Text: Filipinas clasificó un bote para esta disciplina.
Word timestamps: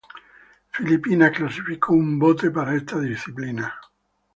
Filipinas 0.71 1.29
clasificó 1.37 1.93
un 1.93 2.17
bote 2.17 2.49
para 2.49 2.75
esta 2.75 2.99
disciplina. 2.99 3.71